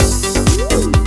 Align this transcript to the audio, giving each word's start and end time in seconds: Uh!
Uh! 0.00 0.97